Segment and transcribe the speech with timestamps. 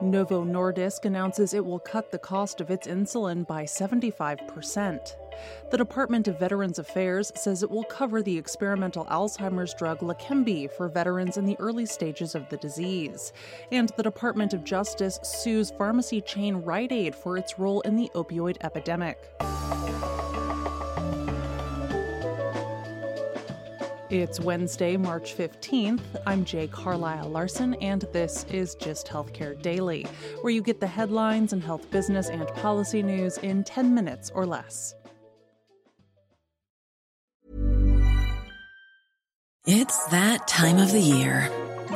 [0.00, 5.16] Novo Nordisk announces it will cut the cost of its insulin by 75%.
[5.70, 10.88] The Department of Veterans Affairs says it will cover the experimental Alzheimer's drug Leqembi for
[10.88, 13.32] veterans in the early stages of the disease.
[13.72, 18.10] And the Department of Justice sues pharmacy chain Rite Aid for its role in the
[18.14, 19.18] opioid epidemic.
[24.10, 26.00] It's Wednesday, March 15th.
[26.26, 30.06] I'm Jay Carlisle Larson, and this is Gist Healthcare Daily,
[30.40, 34.46] where you get the headlines and health business and policy news in 10 minutes or
[34.46, 34.94] less.
[39.66, 41.50] It's that time of the year.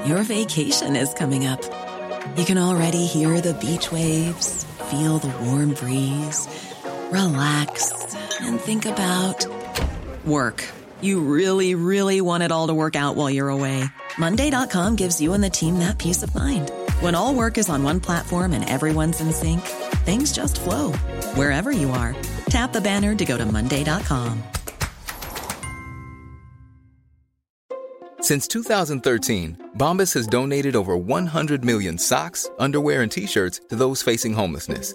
[0.05, 1.63] Your vacation is coming up.
[2.37, 6.47] You can already hear the beach waves, feel the warm breeze,
[7.11, 9.47] relax, and think about
[10.27, 10.63] work.
[11.03, 13.85] You really, really want it all to work out while you're away.
[14.19, 16.71] Monday.com gives you and the team that peace of mind.
[17.01, 19.61] When all work is on one platform and everyone's in sync,
[20.07, 20.93] things just flow
[21.35, 22.15] wherever you are.
[22.47, 24.43] Tap the banner to go to Monday.com.
[28.21, 34.03] Since 2013, Bombas has donated over 100 million socks, underwear, and t shirts to those
[34.03, 34.95] facing homelessness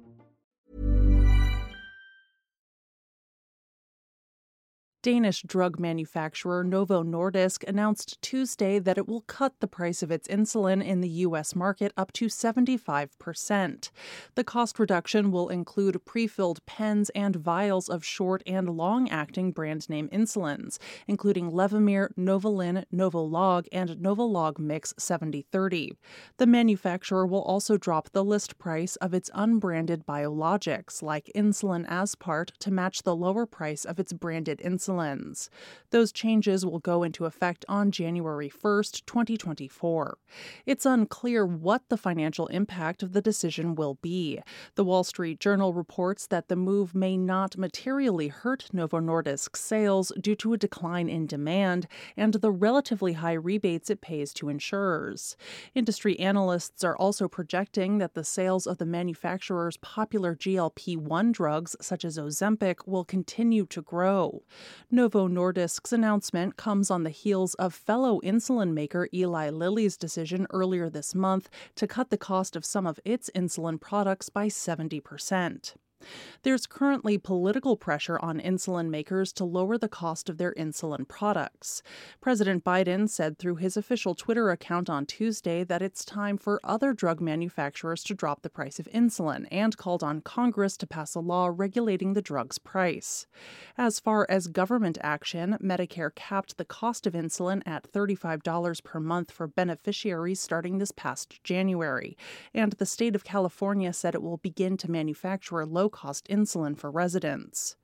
[5.03, 10.27] Danish drug manufacturer Novo Nordisk announced Tuesday that it will cut the price of its
[10.27, 11.55] insulin in the U.S.
[11.55, 13.89] market up to 75%.
[14.35, 19.51] The cost reduction will include pre filled pens and vials of short and long acting
[19.51, 25.97] brand name insulins, including Levemir, Novolin, Novolog, and Novolog Mix 7030.
[26.37, 32.51] The manufacturer will also drop the list price of its unbranded biologics, like insulin aspart,
[32.59, 34.90] to match the lower price of its branded insulin
[35.91, 40.17] Those changes will go into effect on January 1, 2024.
[40.65, 44.39] It's unclear what the financial impact of the decision will be.
[44.75, 50.11] The Wall Street Journal reports that the move may not materially hurt Novo Nordisk's sales
[50.19, 55.35] due to a decline in demand and the relatively high rebates it pays to insurers.
[55.75, 61.75] Industry analysts are also projecting that the sales of the manufacturer's popular GLP 1 drugs,
[61.81, 64.43] such as Ozempic, will continue to grow.
[64.93, 70.89] Novo Nordisk's announcement comes on the heels of fellow insulin maker Eli Lilly's decision earlier
[70.89, 75.75] this month to cut the cost of some of its insulin products by 70%.
[76.43, 81.83] There's currently political pressure on insulin makers to lower the cost of their insulin products.
[82.19, 86.93] President Biden said through his official Twitter account on Tuesday that it's time for other
[86.93, 91.19] drug manufacturers to drop the price of insulin and called on Congress to pass a
[91.19, 93.27] law regulating the drug's price.
[93.77, 99.31] As far as government action, Medicare capped the cost of insulin at $35 per month
[99.31, 102.17] for beneficiaries starting this past January,
[102.53, 106.89] and the state of California said it will begin to manufacture low cost insulin for
[106.89, 107.75] residents.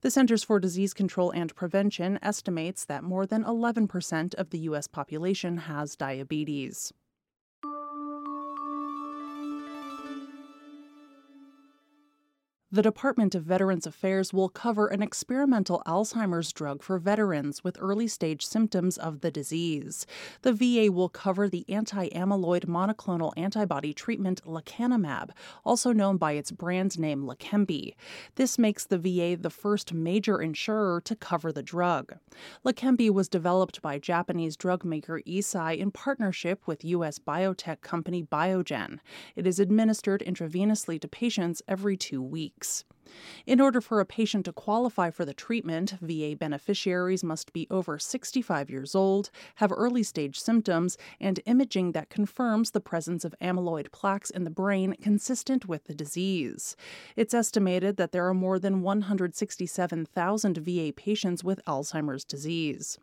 [0.00, 4.86] The Centers for Disease Control and Prevention estimates that more than 11% of the U.S.
[4.86, 6.92] population has diabetes.
[12.72, 18.08] The Department of Veterans Affairs will cover an experimental Alzheimer's drug for veterans with early
[18.08, 20.04] stage symptoms of the disease.
[20.42, 25.30] The VA will cover the anti amyloid monoclonal antibody treatment lecanemab,
[25.64, 27.94] also known by its brand name Leqembi.
[28.34, 32.16] This makes the VA the first major insurer to cover the drug.
[32.64, 37.20] Leqembi was developed by Japanese drug maker Eisai in partnership with U.S.
[37.20, 38.98] biotech company Biogen.
[39.36, 42.84] It is administered intravenously to patients every two weeks weeks.
[43.46, 47.98] In order for a patient to qualify for the treatment, VA beneficiaries must be over
[47.98, 53.92] 65 years old, have early stage symptoms, and imaging that confirms the presence of amyloid
[53.92, 56.76] plaques in the brain consistent with the disease.
[57.14, 62.98] It's estimated that there are more than 167,000 VA patients with Alzheimer's disease.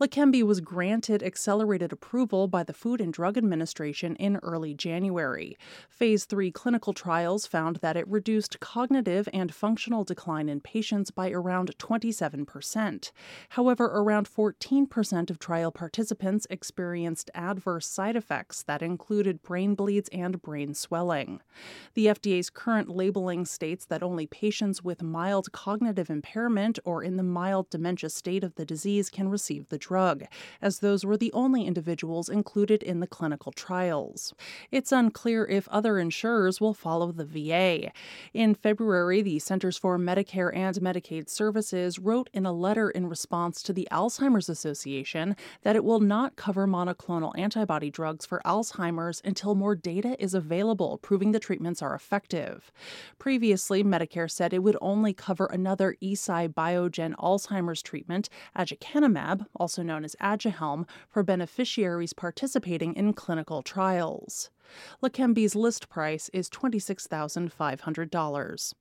[0.00, 5.56] Leqembi was granted accelerated approval by the Food and Drug Administration in early January.
[5.88, 11.30] Phase 3 clinical trials found that it reduced cognitive and functional decline in patients by
[11.30, 13.12] around 27%.
[13.50, 20.40] However, around 14% of trial participants experienced adverse side effects that included brain bleeds and
[20.40, 21.40] brain swelling.
[21.94, 27.22] The FDA's current labeling states that only patients with mild cognitive impairment or in the
[27.22, 30.24] mild dementia state of the disease can receive the drug,
[30.60, 34.34] as those were the only individuals included in the clinical trials.
[34.70, 37.92] It's unclear if other insurers will follow the VA.
[38.34, 43.62] In February, the Centers for Medicare and Medicaid Services wrote in a letter in response
[43.62, 49.54] to the Alzheimer's Association that it will not cover monoclonal antibody drugs for Alzheimer's until
[49.54, 52.70] more data is available proving the treatments are effective.
[53.18, 60.04] Previously, Medicare said it would only cover another Eisai Biogen Alzheimer's treatment, aducanumab, also known
[60.04, 64.50] as Aduhelm, for beneficiaries participating in clinical trials.
[65.02, 68.74] Leqembi's list price is $26,500.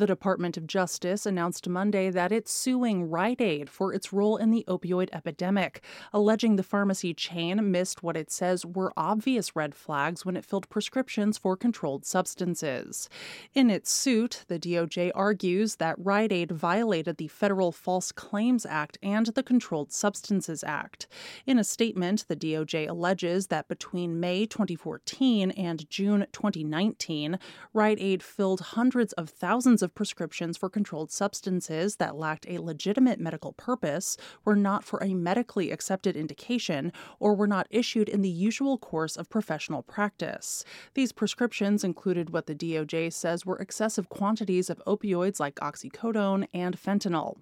[0.00, 4.50] The Department of Justice announced Monday that it's suing Rite Aid for its role in
[4.50, 10.24] the opioid epidemic, alleging the pharmacy chain missed what it says were obvious red flags
[10.24, 13.10] when it filled prescriptions for controlled substances.
[13.52, 18.96] In its suit, the DOJ argues that Rite Aid violated the Federal False Claims Act
[19.02, 21.08] and the Controlled Substances Act.
[21.44, 27.38] In a statement, the DOJ alleges that between May 2014 and June 2019,
[27.74, 32.58] Rite Aid filled hundreds of thousands of of prescriptions for controlled substances that lacked a
[32.58, 38.22] legitimate medical purpose, were not for a medically accepted indication, or were not issued in
[38.22, 40.64] the usual course of professional practice.
[40.94, 46.80] These prescriptions included what the DOJ says were excessive quantities of opioids like oxycodone and
[46.80, 47.36] fentanyl.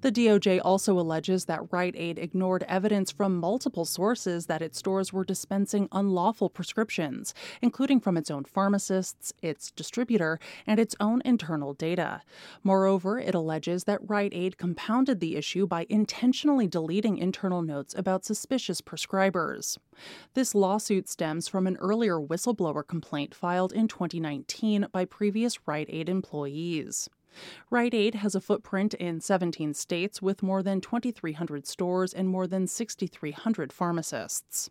[0.00, 5.12] The DOJ also alleges that Rite Aid ignored evidence from multiple sources that its stores
[5.12, 11.74] were dispensing unlawful prescriptions, including from its own pharmacists, its distributor, and its own internal
[11.74, 12.22] data.
[12.62, 18.24] Moreover, it alleges that Rite Aid compounded the issue by intentionally deleting internal notes about
[18.24, 19.78] suspicious prescribers.
[20.34, 26.08] This lawsuit stems from an earlier whistleblower complaint filed in 2019 by previous Rite Aid
[26.08, 27.08] employees.
[27.70, 32.46] Rite Aid has a footprint in 17 states with more than 2,300 stores and more
[32.46, 34.70] than 6,300 pharmacists.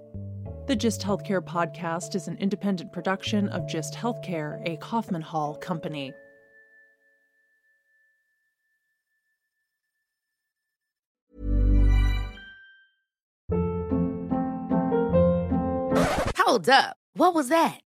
[0.71, 6.13] The Gist Healthcare podcast is an independent production of Gist Healthcare, a Kaufman Hall company.
[16.37, 16.95] Hold up.
[17.15, 17.81] What was that?